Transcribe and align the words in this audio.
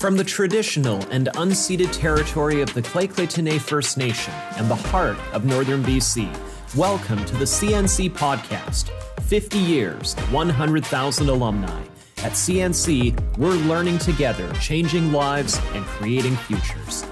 From 0.00 0.16
the 0.16 0.24
traditional 0.24 1.04
and 1.10 1.26
unceded 1.34 1.92
territory 1.92 2.62
of 2.62 2.72
the 2.72 2.80
Lheidli 2.80 3.60
First 3.60 3.98
Nation 3.98 4.32
and 4.56 4.66
the 4.70 4.74
heart 4.74 5.18
of 5.34 5.44
northern 5.44 5.82
BC, 5.82 6.26
welcome 6.74 7.22
to 7.26 7.36
the 7.36 7.44
CNC 7.44 8.12
Podcast 8.12 8.88
50 9.24 9.58
years, 9.58 10.14
100,000 10.14 11.28
alumni. 11.28 11.82
At 12.22 12.32
CNC, 12.32 13.36
we're 13.36 13.52
learning 13.68 13.98
together, 13.98 14.50
changing 14.54 15.12
lives, 15.12 15.60
and 15.74 15.84
creating 15.84 16.34
futures. 16.36 17.04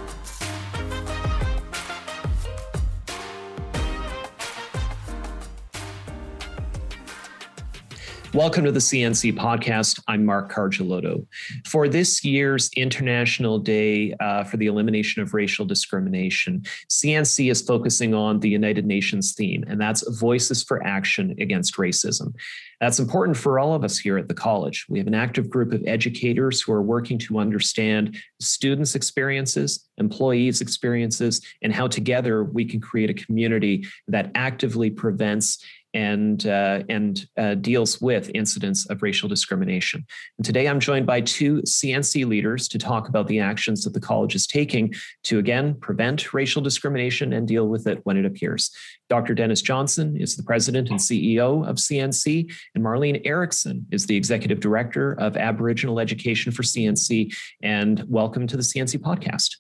Welcome 8.39 8.63
to 8.67 8.71
the 8.71 8.79
CNC 8.79 9.33
podcast. 9.37 10.01
I'm 10.07 10.25
Mark 10.25 10.53
Cargelotto. 10.53 11.27
For 11.67 11.89
this 11.89 12.25
year's 12.25 12.71
International 12.77 13.59
Day 13.59 14.15
uh, 14.21 14.45
for 14.45 14.59
the 14.59 14.67
Elimination 14.67 15.21
of 15.23 15.35
Racial 15.35 15.67
Discrimination, 15.67 16.63
CNC 16.89 17.51
is 17.51 17.61
focusing 17.63 18.15
on 18.15 18.39
the 18.39 18.49
United 18.49 18.87
Nations 18.87 19.35
theme, 19.35 19.65
and 19.67 19.81
that's 19.81 20.09
Voices 20.21 20.63
for 20.63 20.87
Action 20.87 21.35
Against 21.41 21.79
Racism. 21.79 22.33
That's 22.81 23.01
important 23.01 23.37
for 23.37 23.59
all 23.59 23.75
of 23.75 23.83
us 23.83 23.99
here 23.99 24.19
at 24.19 24.29
the 24.29 24.35
college. 24.35 24.87
We 24.89 24.99
have 24.99 25.09
an 25.09 25.15
active 25.15 25.51
group 25.51 25.73
of 25.73 25.83
educators 25.85 26.63
who 26.63 26.73
are 26.73 26.83
working 26.83 27.19
to 27.19 27.41
understand 27.41 28.17
students' 28.41 28.95
experiences, 28.95 29.85
employees' 29.97 30.61
experiences, 30.61 31.45
and 31.61 31.73
how 31.73 31.89
together 31.89 32.45
we 32.45 32.65
can 32.65 32.81
create 32.81 33.11
a 33.11 33.15
community 33.15 33.85
that 34.07 34.31
actively 34.37 34.91
prevents 34.91 35.59
and 35.95 36.47
uh, 36.47 36.83
and 36.89 37.27
uh, 37.37 37.55
deals 37.55 38.01
with 38.01 38.31
incidents 38.35 38.89
of 38.91 39.03
racial 39.03 39.29
discrimination. 39.29 40.05
And 40.37 40.45
today, 40.45 40.69
I'm 40.69 40.81
joined 40.81 41.07
by 41.07 41.21
two 41.21 41.63
CNC 41.63 42.27
leaders 42.27 42.69
to 42.69 42.79
talk 42.79 43.09
about 43.09 43.27
the 43.27 43.41
actions 43.41 43.85
that 43.85 43.95
the 43.95 44.01
college 44.01 44.35
is 44.35 44.47
taking 44.47 44.95
to 45.25 45.39
again 45.39 45.75
prevent 45.75 46.35
racial 46.35 46.63
discrimination 46.63 47.33
and 47.33 47.49
deal 47.49 47.69
with 47.69 47.87
it 47.87 48.01
when 48.05 48.17
it 48.17 48.25
appears. 48.25 48.71
Dr. 49.09 49.35
Dennis 49.35 49.63
Johnson 49.63 50.17
is 50.17 50.37
the 50.37 50.43
president 50.43 50.91
and 50.91 50.99
CEO 50.99 51.67
of 51.67 51.77
CNC, 51.77 52.53
and 52.75 52.85
Marlene 52.85 53.23
Erickson 53.25 53.87
is 53.91 54.07
the 54.07 54.17
executive 54.17 54.61
director 54.61 55.13
of 55.19 55.37
Aboriginal 55.37 56.01
Education 56.01 56.53
for 56.53 56.63
CNC. 56.63 57.35
And 57.63 58.05
welcome 58.09 58.47
to 58.47 58.57
the 58.57 58.63
CNC 58.63 58.99
podcast. 58.99 59.57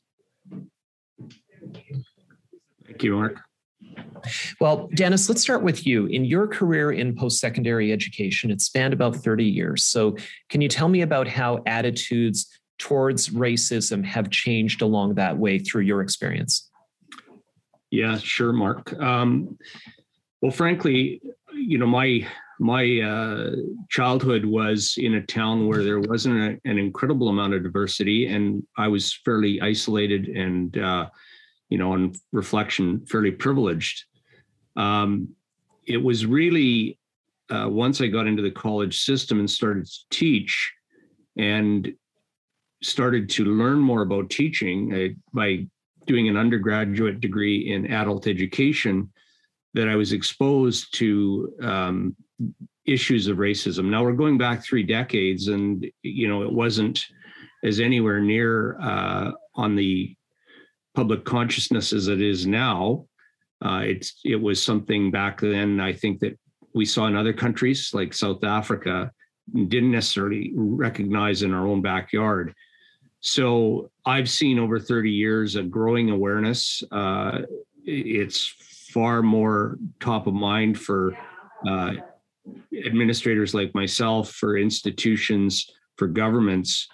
Thank 2.86 3.03
you, 3.03 3.16
Mark. 3.16 3.47
Well, 4.61 4.88
Dennis, 4.94 5.28
let's 5.28 5.42
start 5.42 5.62
with 5.62 5.86
you. 5.86 6.06
In 6.06 6.24
your 6.24 6.47
career 6.47 6.92
in 6.92 7.14
post 7.14 7.38
secondary 7.38 7.92
education, 7.92 8.50
it 8.50 8.60
spanned 8.60 8.92
about 8.92 9.16
30 9.16 9.44
years. 9.44 9.84
So, 9.84 10.16
can 10.48 10.60
you 10.60 10.69
tell 10.69 10.88
me 10.88 11.02
about 11.02 11.28
how 11.28 11.62
attitudes 11.66 12.47
towards 12.78 13.30
racism 13.30 14.05
have 14.05 14.30
changed 14.30 14.83
along 14.83 15.14
that 15.14 15.36
way 15.36 15.58
through 15.58 15.83
your 15.83 16.00
experience? 16.00 16.70
Yeah, 17.91 18.19
sure, 18.19 18.52
Mark. 18.52 18.92
Um, 19.00 19.58
well, 20.42 20.53
frankly, 20.53 21.20
you 21.53 21.78
know, 21.78 21.86
my 21.86 22.27
my 22.60 23.00
uh, 23.00 23.50
childhood 23.88 24.44
was 24.44 24.97
in 24.98 25.14
a 25.14 25.22
town 25.27 25.69
where 25.69 25.84
there 25.84 26.00
wasn't 26.00 26.36
a, 26.36 26.69
an 26.69 26.77
incredible 26.77 27.28
amount 27.28 27.55
of 27.55 27.62
diversity, 27.62 28.27
and 28.27 28.64
I 28.77 28.88
was 28.88 29.12
fairly 29.25 29.60
isolated 29.60 30.28
and, 30.28 30.77
uh, 30.77 31.08
you 31.69 31.78
know, 31.78 31.92
on 31.92 32.14
reflection, 32.33 33.05
fairly 33.06 33.30
privileged. 33.30 34.05
Um, 34.77 35.28
it 35.86 36.02
was 36.02 36.27
really 36.27 36.98
uh, 37.50 37.69
once 37.69 38.00
I 38.00 38.08
got 38.08 38.27
into 38.27 38.42
the 38.42 38.50
college 38.50 39.00
system 39.00 39.38
and 39.38 39.50
started 39.50 39.86
to 39.86 39.98
teach 40.10 40.72
and 41.36 41.92
started 42.83 43.28
to 43.30 43.44
learn 43.44 43.78
more 43.78 44.02
about 44.02 44.30
teaching 44.30 44.94
uh, 44.94 45.08
by 45.33 45.66
doing 46.06 46.28
an 46.28 46.37
undergraduate 46.37 47.20
degree 47.20 47.72
in 47.72 47.93
adult 47.93 48.26
education 48.26 49.10
that 49.75 49.88
I 49.88 49.97
was 49.97 50.12
exposed 50.12 50.94
to 50.98 51.54
um, 51.62 52.16
issues 52.87 53.26
of 53.26 53.38
racism. 53.38 53.87
Now 53.87 54.03
we're 54.03 54.12
going 54.12 54.38
back 54.38 54.64
three 54.64 54.82
decades, 54.82 55.48
and 55.48 55.87
you 56.03 56.28
know 56.28 56.43
it 56.43 56.53
wasn't 56.53 57.04
as 57.62 57.81
anywhere 57.81 58.20
near 58.20 58.81
uh, 58.81 59.32
on 59.54 59.76
the 59.76 60.16
public 60.98 61.25
consciousness 61.25 61.92
as 61.92 62.09
it 62.09 62.20
is 62.20 62.44
now. 62.44 63.06
Uh, 63.64 63.82
it's 63.84 64.20
it 64.25 64.34
was 64.34 64.60
something 64.60 65.12
back 65.12 65.41
then. 65.41 65.78
I 65.78 65.92
think 65.92 66.19
that 66.19 66.36
we 66.75 66.84
saw 66.84 67.06
in 67.06 67.14
other 67.14 67.32
countries 67.32 67.94
like 67.94 68.12
South 68.12 68.42
Africa 68.42 69.12
didn't 69.69 69.92
necessarily 69.92 70.50
recognize 70.56 71.44
in 71.44 71.54
our 71.54 71.69
own 71.69 71.82
backyard. 71.82 72.53
So 73.20 73.92
I've 74.04 74.28
seen 74.28 74.58
over 74.58 74.81
30 74.81 75.12
years 75.12 75.54
a 75.54 75.62
growing 75.62 76.10
awareness. 76.10 76.82
Uh, 76.91 77.42
it's 77.84 78.48
far 78.92 79.22
more 79.22 79.78
top 80.00 80.26
of 80.26 80.34
mind 80.34 80.81
for 80.81 81.16
uh, 81.64 81.92
administrators 82.84 83.54
like 83.54 83.72
myself, 83.72 84.32
for 84.32 84.58
institutions, 84.58 85.70
for 85.97 86.08
governments. 86.08 86.88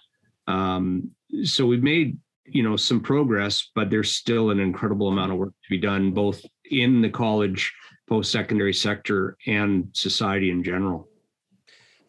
Um, 0.47 1.11
so 1.45 1.65
we've 1.65 1.83
made 1.83 2.19
you 2.47 2.63
know 2.63 2.77
some 2.77 3.01
progress 3.01 3.71
but 3.75 3.91
there's 3.91 4.13
still 4.13 4.51
an 4.51 4.61
incredible 4.61 5.09
amount 5.09 5.33
of 5.33 5.39
work 5.39 5.53
to 5.63 5.71
be 5.71 5.79
done 5.79 6.11
both 6.11 6.43
in 6.71 7.01
the 7.01 7.11
college 7.11 7.73
post-secondary 8.09 8.75
sector 8.75 9.37
and 9.47 9.89
society 9.93 10.51
in 10.51 10.63
general 10.63 11.09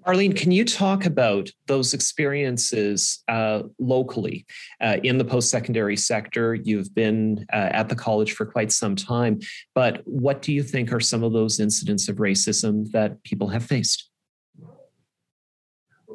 Marlene, 0.05 0.35
can 0.35 0.51
you 0.51 0.63
talk 0.65 1.07
about 1.07 1.49
those 1.65 1.95
experiences 1.95 3.23
uh, 3.27 3.63
locally 3.79 4.45
uh, 4.79 4.97
in 5.03 5.17
the 5.17 5.25
post 5.25 5.49
secondary 5.49 5.97
sector? 5.97 6.53
You've 6.53 6.93
been 6.93 7.43
uh, 7.51 7.69
at 7.71 7.89
the 7.89 7.95
college 7.95 8.33
for 8.33 8.45
quite 8.45 8.71
some 8.71 8.95
time, 8.95 9.39
but 9.73 10.03
what 10.05 10.43
do 10.43 10.53
you 10.53 10.61
think 10.61 10.93
are 10.93 10.99
some 10.99 11.23
of 11.23 11.33
those 11.33 11.59
incidents 11.59 12.07
of 12.07 12.17
racism 12.17 12.91
that 12.91 13.23
people 13.23 13.47
have 13.47 13.63
faced? 13.63 14.11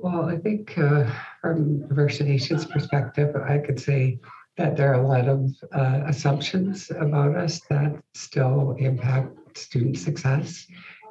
Well, 0.02 0.30
I 0.30 0.38
think 0.38 0.78
uh, 0.78 1.04
from 1.42 1.86
First 1.94 2.22
Nations 2.22 2.64
perspective, 2.64 3.36
I 3.36 3.58
could 3.58 3.78
say 3.78 4.18
that 4.56 4.74
there 4.74 4.90
are 4.94 5.02
a 5.02 5.06
lot 5.06 5.28
of 5.28 5.50
uh, 5.74 6.04
assumptions 6.06 6.90
about 6.90 7.36
us 7.36 7.60
that 7.68 8.02
still 8.14 8.76
impact 8.78 9.58
student 9.58 9.98
success. 9.98 10.66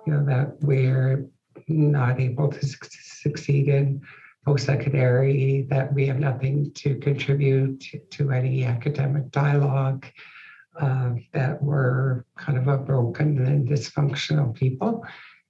You 0.08 0.14
know 0.14 0.26
that 0.26 0.58
we're 0.62 1.28
not 1.68 2.20
able 2.20 2.50
to 2.50 2.66
su- 2.66 2.78
succeed 2.82 3.68
in 3.68 4.02
post-secondary, 4.44 5.68
that 5.70 5.94
we 5.94 6.08
have 6.08 6.18
nothing 6.18 6.72
to 6.74 6.96
contribute 6.96 7.82
to, 7.82 8.00
to 8.00 8.32
any 8.32 8.66
academic 8.66 9.30
dialogue, 9.30 10.08
uh, 10.82 11.12
that 11.34 11.62
we're 11.62 12.24
kind 12.38 12.58
of 12.58 12.68
a 12.68 12.78
broken 12.80 13.46
and 13.46 13.68
dysfunctional 13.68 14.56
people 14.56 15.06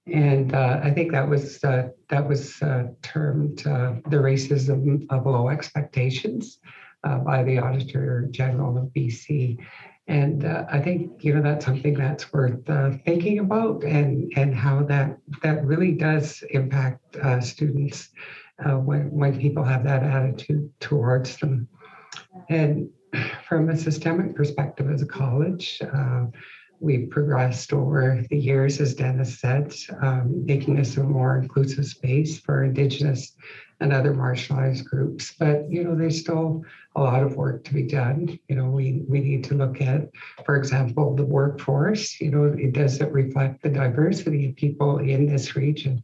and 0.07 0.53
uh, 0.53 0.79
I 0.83 0.91
think 0.91 1.11
that 1.11 1.27
was 1.27 1.63
uh, 1.63 1.89
that 2.09 2.27
was 2.27 2.61
uh, 2.61 2.87
termed 3.01 3.65
uh, 3.67 3.95
the 4.09 4.17
racism 4.17 5.05
of 5.09 5.25
low 5.25 5.49
expectations 5.49 6.59
uh, 7.03 7.19
by 7.19 7.43
the 7.43 7.59
Auditor 7.59 8.27
General 8.31 8.77
of 8.77 8.85
BC, 8.85 9.57
and 10.07 10.45
uh, 10.45 10.65
I 10.71 10.79
think 10.79 11.23
you 11.23 11.33
know 11.33 11.41
that's 11.41 11.65
something 11.65 11.93
that's 11.93 12.31
worth 12.33 12.65
thinking 13.05 13.39
about, 13.39 13.83
and 13.83 14.31
and 14.35 14.55
how 14.55 14.83
that 14.83 15.17
that 15.43 15.65
really 15.65 15.93
does 15.93 16.43
impact 16.49 17.17
students 17.41 18.09
when 18.65 19.11
when 19.11 19.39
people 19.39 19.63
have 19.63 19.83
that 19.83 20.03
attitude 20.03 20.71
towards 20.79 21.37
them, 21.37 21.67
and 22.49 22.89
from 23.47 23.69
a 23.69 23.77
systemic 23.77 24.35
perspective 24.35 24.89
as 24.91 25.01
a 25.01 25.07
college 25.07 25.81
we've 26.79 27.09
progressed 27.09 27.73
over 27.73 28.23
the 28.29 28.37
years, 28.37 28.79
as 28.79 28.95
Dennis 28.95 29.39
said, 29.39 29.73
um, 30.01 30.45
making 30.45 30.75
this 30.75 30.97
a 30.97 31.03
more 31.03 31.37
inclusive 31.37 31.85
space 31.85 32.39
for 32.39 32.63
Indigenous 32.63 33.33
and 33.79 33.93
other 33.93 34.13
marginalized 34.13 34.85
groups. 34.85 35.33
But 35.39 35.71
you 35.71 35.83
know, 35.83 35.95
there's 35.95 36.19
still 36.19 36.63
a 36.95 37.01
lot 37.01 37.23
of 37.23 37.35
work 37.35 37.63
to 37.65 37.73
be 37.73 37.83
done. 37.83 38.39
You 38.47 38.55
know, 38.55 38.69
we 38.69 39.03
we 39.07 39.19
need 39.19 39.43
to 39.45 39.55
look 39.55 39.81
at, 39.81 40.09
for 40.45 40.55
example, 40.55 41.15
the 41.15 41.25
workforce. 41.25 42.19
You 42.19 42.31
know, 42.31 42.43
it 42.45 42.73
doesn't 42.73 43.11
reflect 43.11 43.63
the 43.63 43.69
diversity 43.69 44.49
of 44.49 44.55
people 44.55 44.99
in 44.99 45.27
this 45.27 45.55
region, 45.55 46.03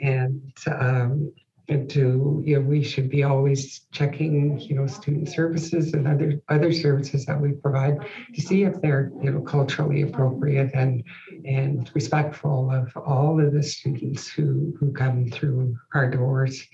and 0.00 0.52
um, 0.66 1.32
and 1.68 1.88
to 1.90 2.42
you 2.44 2.56
know 2.56 2.60
we 2.66 2.82
should 2.82 3.08
be 3.08 3.22
always 3.22 3.80
checking 3.90 4.58
you 4.60 4.74
know 4.74 4.86
student 4.86 5.28
services 5.28 5.94
and 5.94 6.06
other 6.06 6.40
other 6.50 6.72
services 6.72 7.24
that 7.24 7.40
we 7.40 7.52
provide 7.52 7.96
to 8.34 8.40
see 8.42 8.64
if 8.64 8.80
they're 8.82 9.10
you 9.22 9.30
know 9.30 9.40
culturally 9.40 10.02
appropriate 10.02 10.70
and 10.74 11.02
and 11.46 11.90
respectful 11.94 12.70
of 12.70 12.94
all 13.06 13.40
of 13.44 13.52
the 13.52 13.62
students 13.62 14.28
who 14.28 14.74
who 14.78 14.92
come 14.92 15.28
through 15.30 15.74
our 15.94 16.10
doors 16.10 16.66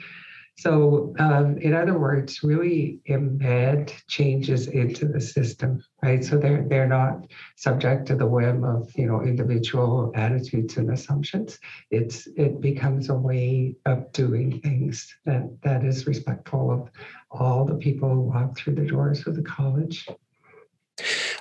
So, 0.58 1.14
um, 1.18 1.56
in 1.58 1.72
other 1.72 1.98
words, 1.98 2.42
really 2.42 3.00
embed 3.08 3.92
changes 4.08 4.68
into 4.68 5.06
the 5.06 5.20
system, 5.20 5.82
right? 6.02 6.22
So 6.22 6.36
they're 6.36 6.66
they're 6.68 6.88
not 6.88 7.26
subject 7.56 8.06
to 8.08 8.14
the 8.14 8.26
whim 8.26 8.64
of 8.64 8.90
you 8.94 9.06
know 9.06 9.22
individual 9.22 10.12
attitudes 10.14 10.76
and 10.76 10.90
assumptions. 10.90 11.58
It's 11.90 12.26
it 12.36 12.60
becomes 12.60 13.08
a 13.08 13.14
way 13.14 13.76
of 13.86 14.12
doing 14.12 14.60
things 14.60 15.14
that 15.24 15.48
that 15.62 15.82
is 15.82 16.06
respectful 16.06 16.70
of 16.70 16.90
all 17.30 17.64
the 17.64 17.76
people 17.76 18.10
who 18.10 18.20
walk 18.20 18.58
through 18.58 18.74
the 18.74 18.86
doors 18.86 19.26
of 19.26 19.36
the 19.36 19.42
college. 19.42 20.06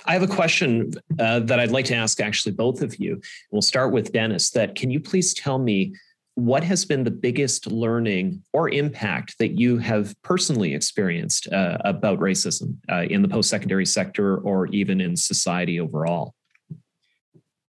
I 0.06 0.14
have 0.14 0.22
a 0.22 0.26
question 0.26 0.92
uh, 1.18 1.40
that 1.40 1.60
I'd 1.60 1.72
like 1.72 1.84
to 1.86 1.94
ask 1.94 2.20
actually 2.20 2.52
both 2.52 2.80
of 2.80 2.96
you. 2.96 3.20
We'll 3.50 3.62
start 3.62 3.92
with 3.92 4.12
Dennis. 4.12 4.50
That 4.50 4.74
can 4.74 4.90
you 4.90 4.98
please 4.98 5.34
tell 5.34 5.58
me 5.58 5.94
what 6.34 6.64
has 6.64 6.84
been 6.84 7.04
the 7.04 7.10
biggest 7.10 7.66
learning 7.66 8.42
or 8.52 8.70
impact 8.70 9.36
that 9.38 9.58
you 9.58 9.78
have 9.78 10.14
personally 10.22 10.74
experienced 10.74 11.48
uh, 11.52 11.78
about 11.84 12.18
racism 12.18 12.76
uh, 12.90 13.02
in 13.02 13.22
the 13.22 13.28
post 13.28 13.50
secondary 13.50 13.86
sector 13.86 14.38
or 14.38 14.66
even 14.68 15.00
in 15.00 15.16
society 15.16 15.80
overall? 15.80 16.34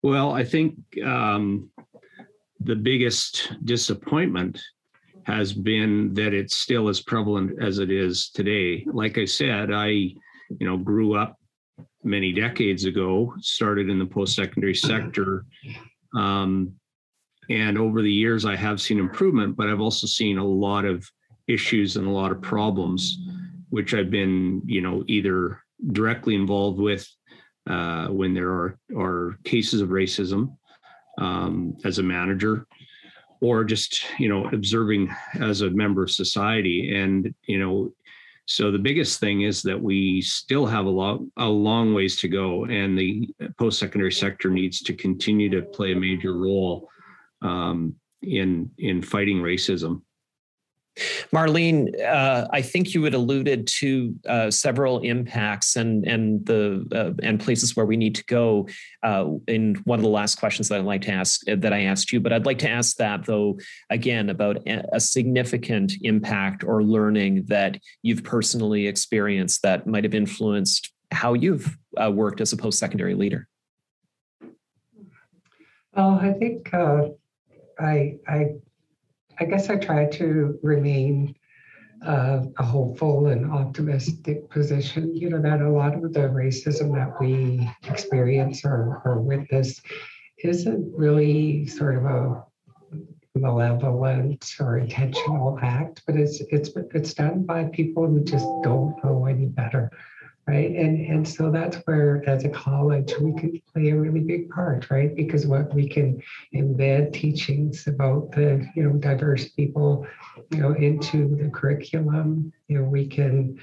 Well, 0.03 0.33
I 0.33 0.45
think 0.45 0.75
um, 1.05 1.71
the 2.61 2.77
biggest 2.77 3.53
disappointment 3.65 4.61
has 5.25 5.53
been 5.53 6.15
that 6.15 6.33
it's 6.33 6.57
still 6.57 6.89
as 6.89 7.01
prevalent 7.01 7.63
as 7.63 7.79
it 7.79 7.91
is 7.91 8.31
today. 8.31 8.85
Like 8.87 9.19
I 9.19 9.25
said, 9.25 9.73
I, 9.73 9.89
you 9.89 10.17
know, 10.61 10.77
grew 10.77 11.15
up 11.15 11.37
many 12.03 12.33
decades 12.33 12.85
ago, 12.85 13.35
started 13.41 13.91
in 13.91 13.99
the 13.99 14.07
post 14.07 14.35
secondary 14.35 14.75
sector. 14.75 15.45
Um, 16.17 16.73
and 17.49 17.79
over 17.79 18.03
the 18.03 18.13
years, 18.13 18.45
I 18.45 18.57
have 18.57 18.81
seen 18.81 18.99
improvement, 18.99 19.57
but 19.57 19.69
I've 19.69 19.81
also 19.81 20.07
seen 20.07 20.39
a 20.39 20.45
lot 20.45 20.85
of 20.85 21.11
issues 21.47 21.97
and 21.97 22.07
a 22.07 22.11
lot 22.11 22.31
of 22.31 22.43
problems, 22.43 23.19
which 23.71 23.95
I've 23.95 24.11
been, 24.11 24.63
you 24.67 24.81
know, 24.81 25.05
either 25.07 25.63
directly 25.93 26.35
involved 26.35 26.79
with 26.79 27.09
uh, 27.69 28.09
when 28.09 28.35
there 28.35 28.51
are, 28.51 28.79
are 28.97 29.39
cases 29.45 29.81
of 29.81 29.91
racism 29.91 30.57
um, 31.19 31.77
as 31.85 31.99
a 31.99 32.03
manager, 32.03 32.67
or 33.41 33.65
just, 33.65 34.05
you 34.19 34.29
know, 34.29 34.47
observing 34.49 35.15
as 35.35 35.61
a 35.61 35.71
member 35.71 36.03
of 36.03 36.11
society. 36.11 36.95
And, 36.95 37.35
you 37.47 37.59
know, 37.59 37.93
so 38.47 38.71
the 38.71 38.79
biggest 38.79 39.21
thing 39.21 39.43
is 39.43 39.63
that 39.63 39.81
we 39.81 40.23
still 40.23 40.67
have 40.67 40.87
a 40.87 40.91
lot 40.91 41.21
a 41.37 41.47
long 41.47 41.95
ways 41.95 42.19
to 42.21 42.29
go, 42.29 42.65
and 42.65 42.99
the 42.99 43.29
post-secondary 43.59 44.13
sector 44.13 44.51
needs 44.51 44.81
to 44.83 44.95
continue 44.95 45.51
to 45.51 45.63
play 45.63 45.93
a 45.93 45.97
major 45.97 46.33
role 46.35 46.89
um, 47.43 47.95
in 48.23 48.71
in 48.79 49.03
fighting 49.03 49.39
racism. 49.39 50.03
Marlene, 51.33 51.89
uh, 52.03 52.47
I 52.51 52.63
think 52.63 52.95
you 52.95 53.05
had 53.05 53.15
alluded 53.15 53.67
to 53.79 54.15
uh, 54.29 54.51
several 54.51 55.01
impacts 55.01 55.77
and 55.77 56.07
and 56.07 56.45
the 56.47 56.87
uh, 56.93 57.13
and 57.23 57.39
places 57.39 57.77
where 57.77 57.87
we 57.87 57.97
need 57.97 58.15
to 58.17 58.25
go 58.25 58.69
uh, 59.03 59.27
in 59.47 59.77
one 59.85 59.99
of 59.99 60.03
the 60.03 60.09
last 60.09 60.37
questions 60.37 60.69
that 60.69 60.79
I'd 60.79 60.85
like 60.85 61.03
to 61.03 61.13
ask 61.13 61.49
uh, 61.49 61.57
that 61.57 61.73
I 61.73 61.83
asked 61.83 62.13
you. 62.13 62.21
But 62.21 62.33
I'd 62.33 62.47
like 62.47 62.59
to 62.61 62.71
ask 62.71 62.97
that 62.97 63.25
though 63.27 63.59
again 63.91 64.31
about 64.31 64.59
a 64.67 65.01
significant 65.01 65.93
impact 66.03 66.65
or 66.65 66.83
learning 66.83 67.45
that 67.47 67.79
you've 68.03 68.25
personally 68.25 68.87
experienced 68.87 69.63
that 69.63 69.87
might 69.87 70.05
have 70.05 70.15
influenced 70.15 70.93
how 71.11 71.35
you've 71.35 71.77
uh, 71.97 72.11
worked 72.11 72.41
as 72.41 72.53
a 72.53 72.57
post 72.57 72.79
secondary 72.79 73.15
leader. 73.15 73.49
Well, 75.97 76.19
I 76.21 76.33
think 76.33 76.71
I, 77.81 78.17
I, 78.27 78.47
I 79.39 79.45
guess 79.45 79.71
I 79.71 79.77
try 79.77 80.07
to 80.07 80.59
remain 80.63 81.35
uh, 82.05 82.43
a 82.59 82.63
hopeful 82.63 83.27
and 83.29 83.51
optimistic 83.51 84.49
position. 84.51 85.17
You 85.17 85.31
know 85.31 85.43
that 85.43 85.61
a 85.61 85.71
lot 85.71 85.95
of 85.95 86.13
the 86.13 86.21
racism 86.21 86.95
that 86.95 87.21
we 87.21 87.69
experience 87.89 88.65
or, 88.65 89.03
or 89.05 89.21
witness 89.21 89.81
isn't 90.45 90.93
really 90.97 91.67
sort 91.67 91.97
of 91.97 92.05
a 92.05 92.45
malevolent 93.35 94.55
or 94.61 94.79
intentional 94.79 95.59
act, 95.63 96.03
but 96.07 96.17
it's 96.17 96.41
it's 96.51 96.71
it's 96.95 97.15
done 97.15 97.45
by 97.45 97.65
people 97.65 98.07
who 98.07 98.23
just 98.23 98.47
don't 98.63 98.95
know 99.03 99.27
any 99.27 99.47
better 99.47 99.91
right? 100.49 100.71
And 100.71 101.07
and 101.07 101.29
so 101.29 101.51
that's 101.51 101.77
where, 101.85 102.25
as 102.27 102.45
a 102.45 102.49
college, 102.49 103.13
we 103.21 103.33
can 103.35 103.61
play 103.73 103.91
a 103.91 103.97
really 103.97 104.21
big 104.21 104.49
part, 104.49 104.91
right? 104.91 105.15
Because 105.15 105.47
what 105.47 105.75
we 105.75 105.87
can 105.87 106.23
embed 106.55 107.13
teachings 107.13 107.87
about 107.87 108.33
the 108.33 108.67
you 108.75 108.83
know 108.83 108.95
diverse 108.95 109.51
people, 109.51 110.07
you 110.51 110.61
know, 110.61 110.73
into 110.73 111.37
the 111.37 111.51
curriculum. 111.51 112.51
You 112.69 112.79
know, 112.79 112.85
we 112.85 113.07
can 113.07 113.61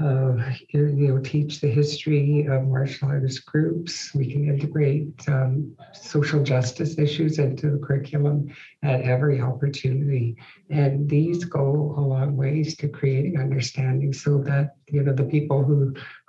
uh, 0.00 0.36
you 0.70 1.08
know, 1.08 1.18
teach 1.18 1.60
the 1.60 1.68
history 1.68 2.40
of 2.40 2.62
marginalized 2.62 3.44
groups. 3.46 4.14
We 4.14 4.30
can 4.30 4.46
integrate 4.46 5.26
um, 5.28 5.74
social 5.94 6.42
justice 6.42 6.98
issues 6.98 7.38
into 7.38 7.70
the 7.70 7.78
curriculum 7.78 8.54
at 8.82 9.00
every 9.02 9.40
opportunity. 9.40 10.36
And 10.68 11.08
these 11.08 11.44
go 11.44 11.94
a 11.96 12.00
long 12.00 12.15
ways 12.46 12.68
to 12.76 12.86
creating 12.98 13.34
understanding 13.46 14.12
so 14.12 14.30
that, 14.48 14.66
you 14.94 15.02
know, 15.02 15.14
the 15.22 15.30
people 15.36 15.60
who 15.68 15.78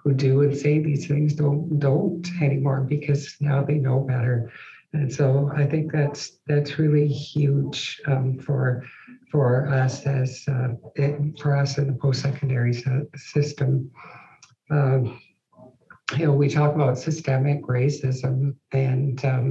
who 0.01 0.09
do 0.27 0.33
and 0.45 0.55
say 0.63 0.73
these 0.79 1.05
things 1.11 1.31
don't 1.43 1.79
don't 1.79 2.25
anymore 2.47 2.81
because 2.95 3.23
now 3.49 3.59
they 3.63 3.79
know 3.87 3.99
better. 4.13 4.37
And 4.93 5.09
so 5.17 5.51
I 5.61 5.63
think 5.71 5.85
that's 5.91 6.21
that's 6.49 6.79
really 6.79 7.07
huge 7.07 7.79
um, 8.11 8.39
for 8.45 8.63
for 9.31 9.47
us 9.81 9.93
as 10.19 10.29
uh, 10.55 10.69
it, 10.95 11.13
for 11.41 11.51
us 11.61 11.77
in 11.77 11.85
the 11.87 11.97
post-secondary 12.03 12.73
system. 13.33 13.91
Um, 14.69 15.01
you 16.17 16.25
know, 16.25 16.35
we 16.41 16.47
talk 16.49 16.71
about 16.73 16.97
systemic 16.97 17.59
racism, 17.63 18.55
and 18.71 19.17
um, 19.25 19.47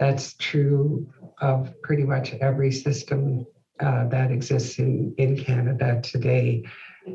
that's 0.00 0.34
true 0.34 1.06
of 1.40 1.58
pretty 1.86 2.04
much 2.14 2.34
every 2.48 2.72
system 2.72 3.46
uh, 3.80 4.06
that 4.08 4.30
exists 4.30 4.78
in, 4.78 5.14
in 5.18 5.36
Canada 5.36 6.00
today. 6.02 6.64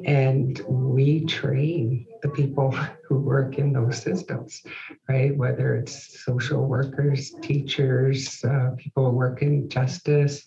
And 0.05 0.59
we 0.67 1.25
train 1.25 2.07
the 2.21 2.29
people 2.29 2.71
who 3.07 3.19
work 3.19 3.57
in 3.57 3.71
those 3.71 4.01
systems, 4.01 4.61
right? 5.07 5.35
Whether 5.35 5.75
it's 5.75 6.23
social 6.23 6.65
workers, 6.65 7.31
teachers, 7.41 8.43
uh, 8.43 8.71
people 8.77 9.09
who 9.09 9.15
work 9.15 9.41
in 9.41 9.69
justice, 9.69 10.45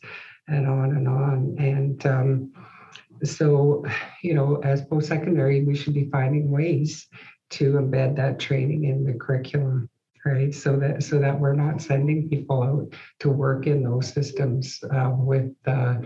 and 0.48 0.66
on 0.66 0.96
and 0.96 1.06
on. 1.06 1.56
And 1.58 2.06
um, 2.06 2.52
so, 3.22 3.84
you 4.22 4.34
know, 4.34 4.60
as 4.64 4.82
post 4.82 5.08
secondary, 5.08 5.64
we 5.64 5.76
should 5.76 5.94
be 5.94 6.08
finding 6.10 6.50
ways 6.50 7.06
to 7.50 7.74
embed 7.74 8.16
that 8.16 8.38
training 8.38 8.84
in 8.84 9.04
the 9.04 9.14
curriculum 9.14 9.88
right 10.24 10.54
so 10.54 10.76
that 10.76 11.02
so 11.02 11.18
that 11.18 11.38
we're 11.38 11.54
not 11.54 11.80
sending 11.80 12.28
people 12.28 12.62
out 12.62 12.98
to 13.20 13.30
work 13.30 13.66
in 13.66 13.82
those 13.82 14.12
systems 14.12 14.82
uh, 14.92 15.10
with 15.14 15.52
uh, 15.66 15.96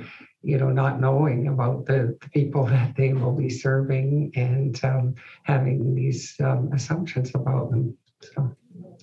you 0.42 0.58
know 0.58 0.70
not 0.70 1.00
knowing 1.00 1.48
about 1.48 1.86
the, 1.86 2.16
the, 2.20 2.28
people 2.30 2.64
that 2.74 2.94
they 2.96 3.12
will 3.12 3.32
be 3.32 3.50
serving 3.50 4.32
and 4.34 4.82
um, 4.84 5.14
having 5.44 5.94
these 5.94 6.34
um, 6.40 6.70
assumptions 6.72 7.30
about 7.34 7.70
them 7.70 7.96
so 8.20 8.56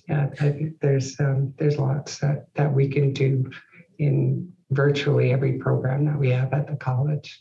yeah 0.08 0.28
i 0.40 0.50
think 0.50 0.78
there's 0.80 1.18
um, 1.20 1.52
there's 1.58 1.78
lots 1.78 2.18
that 2.18 2.46
that 2.54 2.72
we 2.72 2.88
can 2.88 3.12
do 3.12 3.50
in 3.98 4.50
virtually 4.70 5.32
every 5.32 5.54
program 5.54 6.04
that 6.06 6.18
we 6.18 6.30
have 6.30 6.52
at 6.52 6.66
the 6.66 6.76
college. 6.76 7.40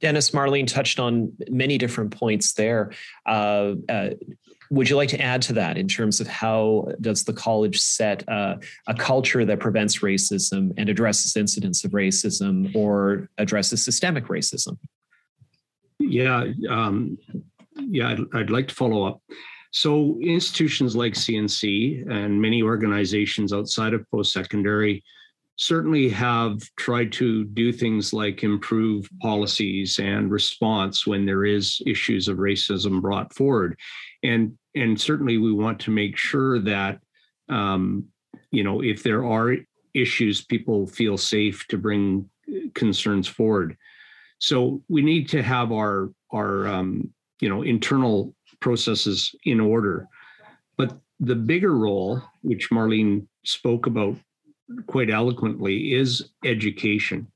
Dennis, 0.00 0.30
Marlene 0.30 0.66
touched 0.66 0.98
on 0.98 1.32
many 1.48 1.78
different 1.78 2.16
points 2.16 2.54
there. 2.54 2.92
Uh, 3.26 3.74
uh, 3.88 4.10
would 4.74 4.90
you 4.90 4.96
like 4.96 5.08
to 5.10 5.20
add 5.20 5.40
to 5.42 5.52
that 5.52 5.78
in 5.78 5.88
terms 5.88 6.20
of 6.20 6.26
how 6.26 6.88
does 7.00 7.24
the 7.24 7.32
college 7.32 7.80
set 7.80 8.28
uh, 8.28 8.56
a 8.86 8.94
culture 8.94 9.44
that 9.44 9.60
prevents 9.60 10.00
racism 10.00 10.72
and 10.76 10.88
addresses 10.88 11.36
incidents 11.36 11.84
of 11.84 11.92
racism 11.92 12.74
or 12.74 13.28
addresses 13.38 13.84
systemic 13.84 14.24
racism? 14.24 14.76
Yeah, 15.98 16.44
um, 16.68 17.16
yeah, 17.76 18.08
I'd, 18.08 18.20
I'd 18.34 18.50
like 18.50 18.68
to 18.68 18.74
follow 18.74 19.06
up. 19.06 19.20
So 19.70 20.18
institutions 20.20 20.94
like 20.94 21.14
CNC 21.14 22.08
and 22.10 22.40
many 22.40 22.62
organizations 22.62 23.52
outside 23.52 23.94
of 23.94 24.08
post-secondary 24.10 25.02
certainly 25.56 26.08
have 26.08 26.58
tried 26.76 27.12
to 27.12 27.44
do 27.44 27.72
things 27.72 28.12
like 28.12 28.42
improve 28.42 29.08
policies 29.20 29.98
and 30.00 30.30
response 30.30 31.06
when 31.06 31.24
there 31.24 31.44
is 31.44 31.80
issues 31.86 32.26
of 32.28 32.38
racism 32.38 33.00
brought 33.00 33.32
forward. 33.32 33.78
And 34.22 34.58
and 34.74 35.00
certainly 35.00 35.38
we 35.38 35.52
want 35.52 35.78
to 35.80 35.90
make 35.90 36.16
sure 36.16 36.58
that 36.60 36.98
um, 37.48 38.06
you 38.50 38.64
know 38.64 38.82
if 38.82 39.02
there 39.02 39.24
are 39.24 39.56
issues 39.94 40.44
people 40.44 40.86
feel 40.86 41.16
safe 41.16 41.66
to 41.68 41.78
bring 41.78 42.28
concerns 42.74 43.28
forward. 43.28 43.76
So 44.38 44.82
we 44.88 45.02
need 45.02 45.28
to 45.30 45.42
have 45.42 45.70
our 45.72 46.10
our 46.32 46.66
um, 46.66 47.12
you 47.40 47.48
know 47.48 47.62
internal 47.62 48.34
processes 48.60 49.34
in 49.44 49.60
order. 49.60 50.08
But 50.76 50.98
the 51.20 51.36
bigger 51.36 51.76
role 51.76 52.20
which 52.42 52.70
marlene 52.70 53.26
spoke 53.44 53.86
about 53.86 54.16
quite 54.86 55.10
eloquently 55.10 55.92
is 55.92 56.30
education. 56.44 57.26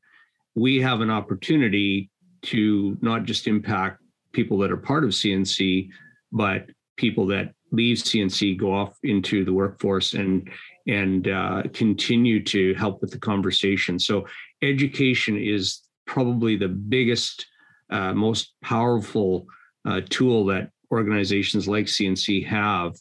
we 0.54 0.80
have 0.80 1.00
an 1.00 1.10
opportunity 1.10 2.10
to 2.42 2.96
not 3.00 3.24
just 3.24 3.46
impact 3.46 4.02
people 4.32 4.58
that 4.58 4.72
are 4.72 4.76
part 4.76 5.04
of 5.04 5.10
CNC, 5.10 5.88
but 6.32 6.66
people 6.96 7.26
that 7.26 7.52
leave 7.70 7.98
CNC, 7.98 8.58
go 8.58 8.72
off 8.74 8.98
into 9.02 9.44
the 9.44 9.52
workforce 9.52 10.14
and 10.14 10.50
and 10.86 11.28
uh, 11.28 11.62
continue 11.74 12.42
to 12.42 12.74
help 12.74 13.02
with 13.02 13.10
the 13.10 13.18
conversation. 13.18 13.98
So 13.98 14.26
education 14.62 15.36
is 15.36 15.82
probably 16.06 16.56
the 16.56 16.68
biggest, 16.68 17.46
uh, 17.90 18.14
most 18.14 18.54
powerful 18.62 19.46
uh, 19.84 20.00
tool 20.08 20.46
that 20.46 20.70
organizations 20.90 21.68
like 21.68 21.84
CNC 21.86 22.46
have. 22.46 22.94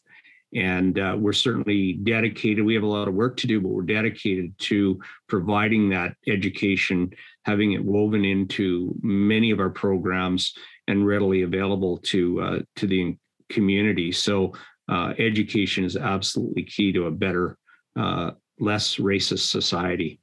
And 0.56 0.98
uh, 0.98 1.16
we're 1.20 1.34
certainly 1.34 1.94
dedicated. 1.94 2.64
We 2.64 2.74
have 2.74 2.84
a 2.84 2.88
lot 2.88 3.08
of 3.08 3.14
work 3.14 3.36
to 3.38 3.48
do, 3.48 3.60
but 3.60 3.70
we're 3.70 3.82
dedicated 3.82 4.58
to 4.60 5.00
providing 5.28 5.90
that 5.90 6.14
education, 6.28 7.12
having 7.44 7.74
it 7.74 7.84
woven 7.84 8.24
into 8.24 8.96
many 9.02 9.52
of 9.52 9.60
our 9.60 9.70
programs 9.70 10.54
and 10.88 11.06
readily 11.06 11.42
available 11.42 11.98
to 11.98 12.42
uh, 12.42 12.60
to 12.78 12.88
the 12.88 13.18
community. 13.50 14.12
So 14.12 14.54
uh, 14.90 15.14
education 15.20 15.84
is 15.84 15.98
absolutely 15.98 16.64
key 16.64 16.94
to 16.94 17.06
a 17.06 17.12
better, 17.12 17.58
uh, 18.00 18.32
less 18.60 18.96
racist 18.96 19.50
society. 19.50 20.22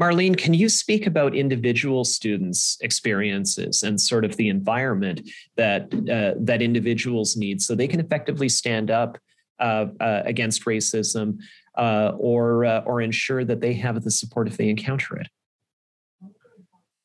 Marlene, 0.00 0.36
can 0.36 0.54
you 0.54 0.68
speak 0.68 1.06
about 1.06 1.34
individual 1.34 2.04
students' 2.04 2.78
experiences 2.80 3.82
and 3.82 4.00
sort 4.00 4.24
of 4.24 4.36
the 4.36 4.48
environment 4.48 5.28
that 5.56 5.92
uh, 5.94 6.38
that 6.40 6.62
individuals 6.62 7.36
need 7.36 7.62
so 7.62 7.74
they 7.74 7.88
can 7.88 8.00
effectively 8.00 8.48
stand 8.48 8.90
up 8.90 9.18
uh, 9.60 9.86
uh, 10.00 10.22
against 10.24 10.64
racism 10.64 11.38
uh, 11.76 12.12
or 12.18 12.64
uh, 12.64 12.80
or 12.80 13.00
ensure 13.00 13.44
that 13.44 13.60
they 13.60 13.72
have 13.72 14.02
the 14.02 14.10
support 14.10 14.48
if 14.48 14.56
they 14.56 14.68
encounter 14.68 15.16
it? 15.16 15.28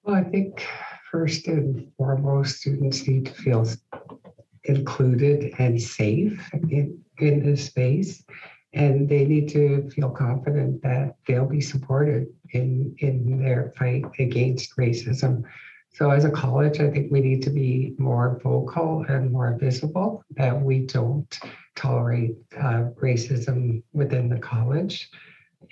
Well, 0.04 0.16
I 0.16 0.24
think 0.24 0.66
first 1.12 1.48
and 1.48 1.92
foremost, 1.98 2.58
students 2.58 3.08
need 3.08 3.28
to 3.28 3.34
feel 3.34 3.68
included 4.64 5.54
and 5.60 5.82
safe 5.82 6.50
in, 6.54 7.00
in 7.20 7.46
this 7.46 7.66
space 7.66 8.24
and 8.74 9.10
they 9.10 9.26
need 9.26 9.50
to 9.50 9.90
feel 9.90 10.10
confident 10.10 10.82
that 10.84 11.16
they'll 11.28 11.46
be 11.46 11.62
supported 11.62 12.28
in 12.52 12.96
in 13.00 13.40
their 13.40 13.74
fight 13.78 14.06
against 14.20 14.78
racism. 14.78 15.44
So 15.92 16.12
as 16.12 16.24
a 16.24 16.32
college, 16.32 16.80
I 16.80 16.90
think 16.90 17.12
we 17.12 17.20
need 17.20 17.42
to 17.44 17.50
be 17.50 17.96
more 17.98 18.40
vocal 18.44 19.06
and 19.10 19.32
more 19.32 19.58
visible 19.60 20.24
that 20.38 20.60
we 20.60 20.86
don't 20.86 21.40
tolerate 21.76 22.36
uh, 22.58 22.92
racism 23.02 23.82
within 23.94 24.30
the 24.30 24.40
college. 24.40 25.10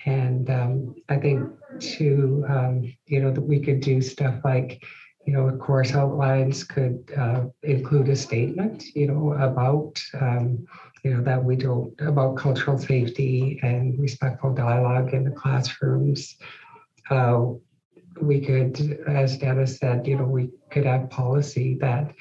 And 0.04 0.50
um, 0.50 0.94
I 1.08 1.16
think 1.18 1.48
too, 1.78 2.44
um, 2.48 2.92
you 3.06 3.20
know, 3.20 3.30
that 3.30 3.40
we 3.40 3.60
could 3.60 3.80
do 3.80 4.00
stuff 4.00 4.40
like, 4.44 4.84
you 5.28 5.34
know, 5.34 5.54
course 5.58 5.92
outlines 5.92 6.64
could 6.64 7.12
uh, 7.14 7.44
include 7.62 8.08
a 8.08 8.16
statement, 8.16 8.82
you 8.96 9.06
know, 9.06 9.34
about 9.34 10.02
um, 10.18 10.66
you 11.04 11.12
know, 11.12 11.22
that 11.22 11.44
we 11.44 11.54
don't, 11.54 11.92
about 12.00 12.38
cultural 12.38 12.78
safety 12.78 13.60
and 13.62 13.98
respectful 14.00 14.54
dialogue 14.54 15.12
in 15.12 15.24
the 15.24 15.30
classrooms. 15.30 16.38
Uh, 17.10 17.44
we 18.22 18.40
could, 18.40 19.04
as 19.06 19.36
Dennis 19.36 19.76
said, 19.76 20.06
you 20.06 20.16
know, 20.16 20.24
we 20.24 20.48
could 20.70 20.86
have 20.86 21.10
policy 21.10 21.76
that, 21.82 22.14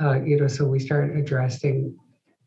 uh, 0.00 0.20
you 0.20 0.38
know, 0.38 0.46
so 0.46 0.64
we 0.64 0.78
start 0.78 1.16
addressing 1.16 1.98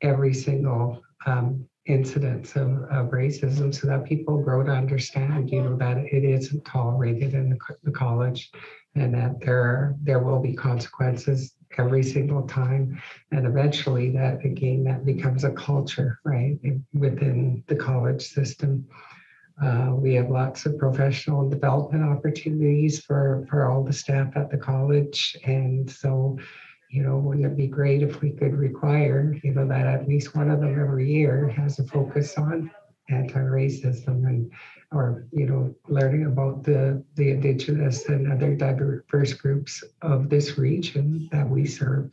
every 0.01 0.33
single 0.33 1.01
um, 1.25 1.67
incidence 1.85 2.55
of, 2.55 2.69
of, 2.91 3.11
racism 3.11 3.75
so 3.75 3.87
that 3.87 4.05
people 4.05 4.41
grow 4.41 4.63
to 4.63 4.71
understand, 4.71 5.49
you 5.49 5.61
know, 5.63 5.75
that 5.75 5.97
it 5.97 6.23
isn't 6.23 6.63
tolerated 6.63 7.33
in 7.33 7.49
the, 7.49 7.57
the 7.83 7.91
college 7.91 8.51
and 8.99 9.13
that 9.13 9.39
there, 9.41 9.95
there 10.01 10.19
will 10.19 10.39
be 10.39 10.53
consequences 10.53 11.53
every 11.77 12.03
single 12.03 12.43
time. 12.47 13.01
And 13.31 13.45
eventually 13.45 14.09
that 14.11 14.43
again, 14.43 14.83
that 14.85 15.05
becomes 15.05 15.43
a 15.43 15.51
culture, 15.51 16.19
right, 16.23 16.57
within 16.93 17.63
the 17.67 17.75
college 17.75 18.21
system. 18.27 18.87
Uh, 19.61 19.91
we 19.91 20.13
have 20.13 20.29
lots 20.29 20.65
of 20.65 20.77
professional 20.77 21.49
development 21.49 22.03
opportunities 22.03 22.99
for, 22.99 23.45
for 23.49 23.69
all 23.69 23.83
the 23.83 23.93
staff 23.93 24.35
at 24.35 24.51
the 24.51 24.57
college. 24.57 25.35
And 25.45 25.89
so, 25.89 26.37
you 26.91 27.03
know, 27.03 27.17
wouldn't 27.17 27.45
it 27.45 27.57
be 27.57 27.67
great 27.67 28.03
if 28.03 28.21
we 28.21 28.31
could 28.31 28.55
require, 28.55 29.35
you 29.43 29.53
know, 29.53 29.67
that 29.67 29.87
at 29.87 30.07
least 30.07 30.35
one 30.35 30.51
of 30.51 30.59
them 30.59 30.79
every 30.79 31.11
year 31.11 31.49
has 31.49 31.79
a 31.79 31.83
focus 31.85 32.37
on 32.37 32.71
anti-racism 33.09 34.25
and 34.25 34.51
or 34.91 35.27
you 35.31 35.45
know 35.45 35.73
learning 35.87 36.25
about 36.25 36.63
the 36.63 37.03
the 37.15 37.31
indigenous 37.31 38.07
and 38.09 38.31
other 38.31 38.55
diverse 38.55 39.33
groups 39.33 39.83
of 40.01 40.29
this 40.29 40.57
region 40.57 41.27
that 41.31 41.47
we 41.47 41.65
serve 41.65 42.11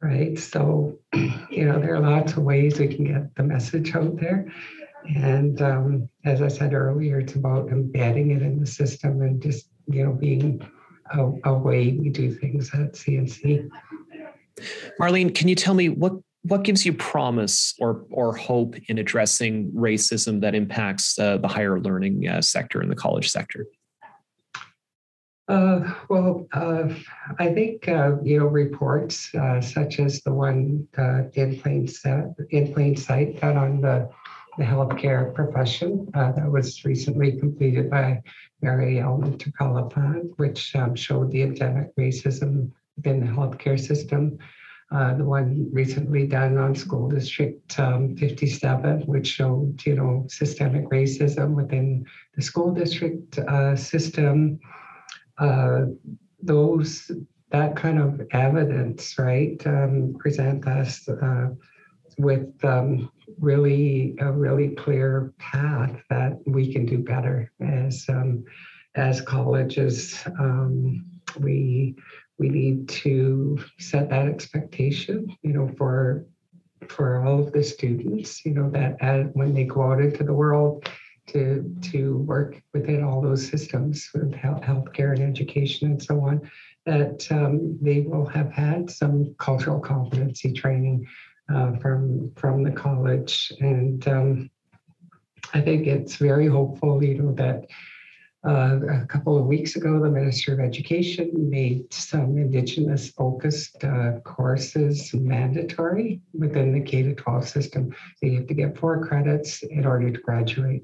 right? 0.00 0.36
So 0.36 0.98
you 1.14 1.64
know 1.64 1.78
there 1.78 1.94
are 1.94 2.00
lots 2.00 2.32
of 2.32 2.42
ways 2.42 2.78
we 2.78 2.88
can 2.88 3.04
get 3.04 3.34
the 3.36 3.42
message 3.42 3.94
out 3.94 4.16
there. 4.16 4.52
And 5.14 5.60
um, 5.62 6.08
as 6.24 6.42
i 6.42 6.48
said 6.48 6.72
earlier 6.72 7.20
it's 7.20 7.34
about 7.34 7.68
embedding 7.68 8.30
it 8.30 8.42
in 8.42 8.60
the 8.60 8.66
system 8.66 9.22
and 9.22 9.40
just 9.42 9.68
you 9.86 10.04
know 10.04 10.12
being 10.12 10.66
a, 11.12 11.30
a 11.44 11.54
way 11.54 11.92
we 11.92 12.08
do 12.10 12.32
things 12.32 12.70
at 12.74 12.92
cnc 12.92 13.68
marlene 15.00 15.34
can 15.34 15.48
you 15.48 15.54
tell 15.54 15.74
me 15.74 15.88
what 15.88 16.14
what 16.42 16.64
gives 16.64 16.84
you 16.84 16.92
promise 16.92 17.74
or 17.78 18.04
or 18.10 18.34
hope 18.36 18.74
in 18.88 18.98
addressing 18.98 19.70
racism 19.72 20.40
that 20.40 20.54
impacts 20.54 21.18
uh, 21.18 21.38
the 21.38 21.48
higher 21.48 21.80
learning 21.80 22.28
uh, 22.28 22.42
sector 22.42 22.80
and 22.80 22.90
the 22.90 22.96
college 22.96 23.30
sector? 23.30 23.66
Uh, 25.48 25.92
well, 26.08 26.46
uh, 26.52 26.88
I 27.38 27.52
think 27.52 27.88
uh, 27.88 28.16
you 28.22 28.40
know 28.40 28.46
reports 28.46 29.32
uh, 29.34 29.60
such 29.60 30.00
as 30.00 30.20
the 30.22 30.32
one 30.32 30.88
in 31.34 31.60
plain 31.60 31.86
sight, 31.86 32.24
in 32.50 32.72
plain 32.72 32.96
sight 32.96 33.40
that 33.40 33.56
on 33.56 33.80
the 33.80 34.08
the 34.58 34.64
healthcare 34.64 35.32
profession 35.32 36.06
that 36.12 36.50
was 36.50 36.84
recently 36.84 37.38
completed 37.38 37.88
by 37.88 38.20
Mary 38.60 39.00
Ellen 39.00 39.38
Turpel-Lafond, 39.38 40.32
which 40.36 40.76
um, 40.76 40.94
showed 40.94 41.30
the 41.30 41.40
endemic 41.40 41.96
racism 41.96 42.70
within 42.96 43.20
the 43.20 43.32
healthcare 43.32 43.80
system 43.80 44.38
uh, 44.92 45.14
the 45.14 45.24
one 45.24 45.68
recently 45.72 46.26
done 46.26 46.58
on 46.58 46.74
School 46.74 47.08
District 47.08 47.78
um, 47.80 48.14
57, 48.16 49.02
which 49.02 49.26
showed, 49.26 49.80
you 49.86 49.94
know, 49.94 50.26
systemic 50.28 50.88
racism 50.90 51.54
within 51.54 52.04
the 52.36 52.42
school 52.42 52.72
district 52.72 53.38
uh, 53.38 53.74
system. 53.74 54.60
Uh, 55.38 55.86
those 56.42 57.10
that 57.50 57.76
kind 57.76 57.98
of 57.98 58.20
evidence, 58.32 59.18
right, 59.18 59.60
um, 59.66 60.14
present 60.18 60.66
us 60.66 61.08
uh, 61.08 61.48
with 62.18 62.52
um, 62.64 63.10
really 63.38 64.14
a 64.20 64.30
really 64.30 64.70
clear 64.70 65.32
path 65.38 66.02
that 66.10 66.38
we 66.46 66.72
can 66.72 66.84
do 66.84 66.98
better 66.98 67.50
as 67.60 68.04
um, 68.08 68.44
as 68.94 69.20
colleges. 69.22 70.22
Um, 70.38 71.06
we 71.38 71.96
we 72.38 72.48
need 72.48 72.88
to 72.88 73.58
set 73.78 74.10
that 74.10 74.26
expectation, 74.26 75.36
you 75.42 75.52
know, 75.52 75.68
for 75.76 76.26
for 76.88 77.24
all 77.24 77.38
of 77.38 77.52
the 77.52 77.62
students, 77.62 78.44
you 78.44 78.52
know, 78.52 78.68
that 78.70 78.96
as, 79.00 79.26
when 79.34 79.54
they 79.54 79.64
go 79.64 79.92
out 79.92 80.00
into 80.00 80.24
the 80.24 80.34
world 80.34 80.88
to 81.28 81.72
to 81.80 82.18
work 82.18 82.60
within 82.74 83.04
all 83.04 83.20
those 83.20 83.46
systems 83.46 84.08
with 84.14 84.34
health, 84.34 84.62
healthcare 84.62 85.12
and 85.12 85.22
education 85.22 85.92
and 85.92 86.02
so 86.02 86.20
on, 86.20 86.50
that 86.84 87.26
um, 87.30 87.78
they 87.80 88.00
will 88.00 88.26
have 88.26 88.50
had 88.50 88.90
some 88.90 89.34
cultural 89.38 89.78
competency 89.78 90.52
training 90.52 91.06
uh, 91.52 91.72
from 91.76 92.32
from 92.36 92.62
the 92.62 92.72
college, 92.72 93.52
and 93.60 94.06
um, 94.08 94.50
I 95.54 95.60
think 95.60 95.86
it's 95.86 96.16
very 96.16 96.46
hopeful, 96.46 97.02
you 97.02 97.22
know, 97.22 97.32
that 97.34 97.66
uh, 98.44 98.80
a 99.02 99.06
couple 99.06 99.38
of 99.38 99.46
weeks 99.46 99.76
ago, 99.76 100.00
the 100.00 100.10
Minister 100.10 100.52
of 100.52 100.60
Education 100.60 101.30
made 101.34 101.92
some 101.92 102.36
Indigenous 102.36 103.08
focused 103.10 103.84
uh, 103.84 104.18
courses 104.24 105.14
mandatory 105.14 106.20
within 106.34 106.72
the 106.72 106.80
K 106.80 107.14
12 107.14 107.48
system. 107.48 107.94
So 108.16 108.26
you 108.26 108.38
have 108.38 108.48
to 108.48 108.54
get 108.54 108.76
four 108.76 109.06
credits 109.06 109.62
in 109.62 109.86
order 109.86 110.10
to 110.10 110.20
graduate. 110.20 110.82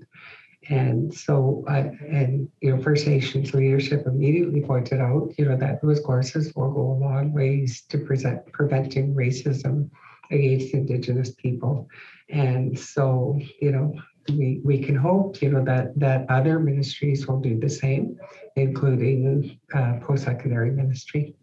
And 0.69 1.13
so, 1.13 1.65
uh, 1.69 1.91
and 2.09 2.49
you 2.61 2.77
know, 2.77 2.83
First 2.83 3.07
Nations 3.07 3.55
leadership 3.55 4.07
immediately 4.07 4.61
pointed 4.61 5.01
out, 5.01 5.33
you 5.39 5.47
know, 5.47 5.57
that 5.57 5.83
those 5.83 6.01
courses 6.01 6.53
will 6.55 6.71
go 6.71 6.81
a 6.81 6.99
long 7.03 7.33
ways 7.33 7.83
to 7.89 7.99
present 7.99 8.53
preventing 8.53 9.15
racism 9.15 9.91
against 10.31 10.75
Indigenous 10.75 11.33
people. 11.33 11.89
And 12.29 12.79
so, 12.79 13.41
you 13.61 13.73
know, 13.73 13.95
we, 14.31 14.61
we 14.65 14.79
can 14.83 14.97
hope, 14.97 15.41
you 15.43 15.51
know, 15.51 15.65
that, 15.65 15.99
that 15.99 16.29
other 16.29 16.59
ministries 16.59 17.27
will 17.27 17.41
do 17.41 17.59
the 17.59 17.69
same, 17.69 18.17
including 18.57 19.59
uh, 19.75 19.95
post-secondary 20.01 20.71
ministry. 20.71 21.35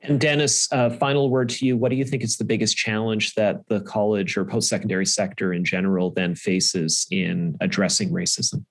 And 0.00 0.20
Dennis, 0.20 0.70
uh, 0.70 0.90
final 0.90 1.30
word 1.30 1.48
to 1.50 1.66
you. 1.66 1.76
What 1.78 1.88
do 1.88 1.96
you 1.96 2.04
think 2.04 2.22
is 2.22 2.36
the 2.36 2.44
biggest 2.44 2.76
challenge 2.76 3.34
that 3.34 3.66
the 3.68 3.80
college 3.80 4.36
or 4.36 4.44
post-secondary 4.44 5.06
sector 5.06 5.54
in 5.54 5.64
general 5.64 6.10
then 6.10 6.34
faces 6.34 7.06
in 7.10 7.56
addressing 7.60 8.10
racism? 8.10 8.64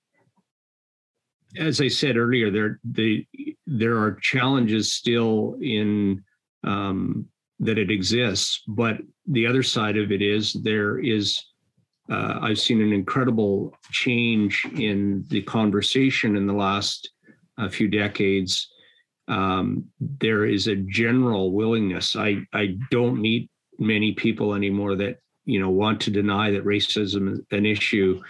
as 1.56 1.80
I 1.80 1.88
said 1.88 2.16
earlier, 2.16 2.50
there 2.50 2.80
the 2.84 3.26
there 3.66 3.98
are 3.98 4.18
challenges 4.20 4.92
still 4.92 5.56
in 5.60 6.22
um, 6.64 7.26
that 7.60 7.78
it 7.78 7.90
exists, 7.90 8.62
but 8.66 8.98
the 9.26 9.46
other 9.46 9.62
side 9.62 9.96
of 9.96 10.10
it 10.10 10.22
is 10.22 10.52
there 10.52 10.98
is 10.98 11.40
uh, 12.10 12.38
I've 12.42 12.58
seen 12.58 12.82
an 12.82 12.92
incredible 12.92 13.76
change 13.90 14.66
in 14.76 15.24
the 15.28 15.42
conversation 15.42 16.36
in 16.36 16.46
the 16.46 16.52
last 16.52 17.10
uh, 17.58 17.68
few 17.68 17.88
decades. 17.88 18.68
Um, 19.26 19.86
there 20.00 20.44
is 20.44 20.66
a 20.66 20.76
general 20.76 21.52
willingness. 21.52 22.14
I 22.14 22.42
I 22.52 22.76
don't 22.90 23.20
meet 23.20 23.50
many 23.78 24.12
people 24.12 24.54
anymore 24.54 24.96
that 24.96 25.18
you 25.46 25.60
know 25.60 25.70
want 25.70 26.00
to 26.02 26.10
deny 26.10 26.50
that 26.50 26.64
racism 26.64 27.32
is 27.32 27.40
an 27.50 27.64
issue 27.64 28.20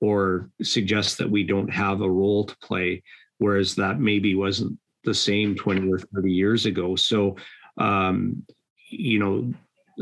or 0.00 0.50
suggest 0.62 1.16
that 1.16 1.30
we 1.30 1.44
don't 1.44 1.72
have 1.72 2.02
a 2.02 2.10
role 2.10 2.44
to 2.44 2.56
play, 2.58 3.02
whereas 3.38 3.74
that 3.76 4.00
maybe 4.00 4.34
wasn't 4.34 4.78
the 5.04 5.14
same 5.14 5.54
20 5.54 5.90
or 5.90 5.98
30 5.98 6.30
years 6.30 6.66
ago. 6.66 6.94
So, 6.96 7.36
um, 7.78 8.44
you 8.90 9.18
know, 9.18 9.52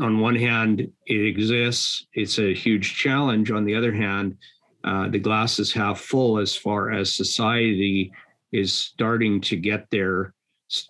on 0.01 0.19
one 0.19 0.35
hand, 0.35 0.81
it 1.05 1.25
exists, 1.25 2.07
it's 2.13 2.39
a 2.39 2.53
huge 2.53 2.95
challenge. 2.95 3.51
On 3.51 3.65
the 3.65 3.75
other 3.75 3.93
hand, 3.93 4.37
uh, 4.83 5.07
the 5.09 5.19
glass 5.19 5.59
is 5.59 5.71
half 5.71 5.99
full 5.99 6.39
as 6.39 6.55
far 6.55 6.91
as 6.91 7.13
society 7.13 8.11
is 8.51 8.73
starting 8.73 9.39
to 9.41 9.55
get 9.55 9.87
there. 9.91 10.33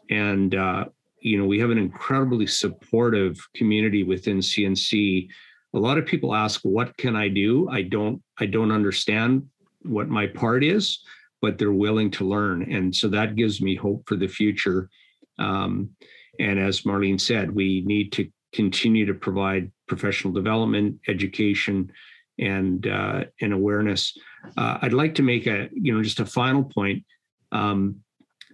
And, 0.10 0.56
uh, 0.56 0.86
you 1.20 1.38
know, 1.38 1.46
we 1.46 1.60
have 1.60 1.70
an 1.70 1.78
incredibly 1.78 2.48
supportive 2.48 3.38
community 3.56 4.04
within 4.04 4.40
CNC 4.40 5.30
a 5.74 5.80
lot 5.80 5.98
of 5.98 6.06
people 6.06 6.36
ask 6.36 6.62
what 6.62 6.96
can 6.98 7.16
i 7.16 7.28
do 7.28 7.68
i 7.70 7.82
don't 7.82 8.22
i 8.40 8.46
don't 8.46 8.72
understand 8.72 9.48
what 9.84 10.08
my 10.08 10.28
part 10.28 10.64
is 10.64 11.00
but 11.42 11.58
they're 11.58 11.74
willing 11.74 12.10
to 12.10 12.28
learn 12.28 12.72
and 12.72 12.96
so 12.96 13.08
that 13.08 13.36
gives 13.36 13.62
me 13.62 13.76
hope 13.76 14.04
for 14.08 14.16
the 14.16 14.28
future 14.28 14.90
um, 15.40 15.90
and 16.40 16.60
as 16.60 16.82
marlene 16.82 17.20
said 17.20 17.54
we 17.54 17.82
need 17.86 18.12
to 18.12 18.30
continue 18.54 19.06
to 19.06 19.14
provide 19.14 19.72
professional 19.88 20.34
development 20.34 21.00
education 21.08 21.92
and 22.40 22.88
uh, 22.88 23.24
and 23.42 23.54
awareness 23.54 24.18
uh, 24.58 24.78
i'd 24.82 24.94
like 24.94 25.16
to 25.16 25.24
make 25.24 25.48
a 25.48 25.70
you 25.74 25.94
know 25.94 26.02
just 26.02 26.20
a 26.20 26.26
final 26.26 26.64
point 26.64 27.04
um, 27.52 27.98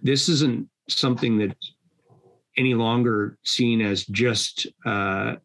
this 0.02 0.28
isn't 0.28 0.68
something 0.88 1.38
that's 1.38 1.74
any 2.56 2.74
longer 2.74 3.38
seen 3.44 3.80
as 3.80 4.04
just 4.06 4.66
uh, 4.84 5.36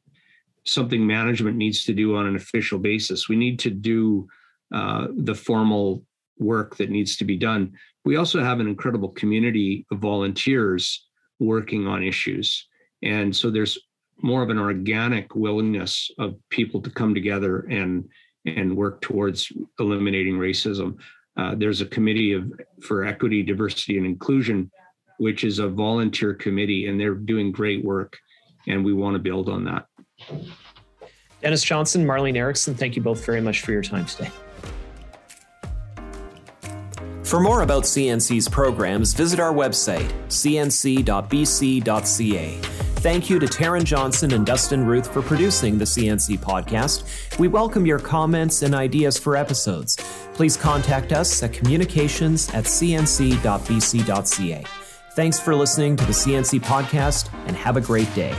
something 0.66 1.06
management 1.06 1.56
needs 1.56 1.86
to 1.86 1.94
do 1.94 2.16
on 2.16 2.26
an 2.26 2.36
official 2.36 2.80
basis. 2.80 3.30
We 3.30 3.36
need 3.36 3.60
to 3.60 3.70
do 3.70 4.28
uh, 4.74 5.08
the 5.16 5.36
formal 5.36 6.04
work 6.40 6.76
that 6.78 6.90
needs 6.90 7.16
to 7.18 7.24
be 7.24 7.38
done. 7.38 7.74
We 8.04 8.18
also 8.18 8.44
have 8.44 8.60
an 8.60 8.68
incredible 8.68 9.10
community 9.10 9.86
of 9.92 10.00
volunteers 10.00 11.08
working 11.40 11.88
on 11.88 12.04
issues. 12.04 12.68
And 13.04 13.36
so 13.36 13.50
there's 13.50 13.78
more 14.22 14.42
of 14.42 14.50
an 14.50 14.58
organic 14.58 15.36
willingness 15.36 16.10
of 16.18 16.36
people 16.50 16.82
to 16.82 16.90
come 16.90 17.14
together 17.14 17.60
and 17.70 18.10
and 18.46 18.76
work 18.76 19.02
towards 19.02 19.52
eliminating 19.80 20.36
racism. 20.36 20.98
Uh, 21.38 21.56
there's 21.56 21.82
a 21.82 21.86
committee 21.86 22.34
of 22.34 22.52
for 22.84 23.04
equity, 23.04 23.42
diversity, 23.44 23.98
and 23.98 24.06
inclusion, 24.06 24.72
which 25.18 25.44
is 25.44 25.60
a 25.60 25.68
volunteer 25.68 26.34
committee, 26.34 26.88
and 26.88 27.00
they're 27.00 27.16
doing 27.16 27.52
great 27.52 27.84
work, 27.84 28.18
and 28.68 28.86
we 28.86 28.94
want 28.94 29.16
to 29.16 29.20
build 29.20 29.50
on 29.50 29.64
that. 29.66 29.86
Dennis 31.42 31.64
Johnson, 31.64 32.06
Marlene 32.06 32.38
Erickson, 32.38 32.76
thank 32.76 32.96
you 32.96 33.02
both 33.02 33.26
very 33.26 33.42
much 33.42 33.62
for 33.62 33.72
your 33.72 33.84
time 33.84 34.06
today. 34.06 34.32
For 37.24 37.40
more 37.40 37.62
about 37.64 37.84
CNC's 37.84 38.48
programs, 38.48 39.14
visit 39.14 39.40
our 39.40 39.52
website, 39.52 40.12
cnc.bc.ca. 40.28 41.06
Thank 43.06 43.30
you 43.30 43.38
to 43.38 43.46
Taryn 43.46 43.84
Johnson 43.84 44.34
and 44.34 44.44
Dustin 44.48 44.84
Ruth 44.84 45.14
for 45.14 45.22
producing 45.22 45.78
the 45.78 45.86
CNC 45.86 46.40
podcast. 46.40 47.38
We 47.38 47.48
welcome 47.48 47.86
your 47.86 48.00
comments 48.00 48.64
and 48.64 48.74
ideas 48.74 49.16
for 49.20 49.36
episodes. 49.36 49.96
Please 50.34 50.58
contact 50.58 51.14
us 51.14 51.44
at 51.44 51.54
communications 51.54 52.50
at 52.50 52.64
cnc.bc.ca. 52.64 53.44
Thanks 55.12 55.40
for 55.40 55.54
listening 55.54 55.96
to 55.98 56.06
the 56.06 56.14
CNC 56.14 56.62
podcast 56.62 57.32
and 57.46 57.56
have 57.56 57.78
a 57.78 57.82
great 57.82 58.12
day. 58.16 58.34